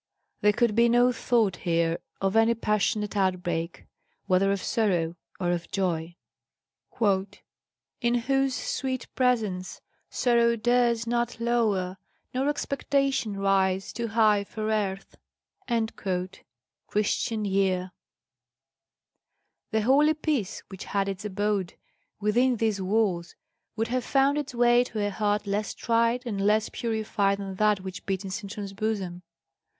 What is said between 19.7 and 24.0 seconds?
in 1901 text.) The holy peace which had its abode within these walls would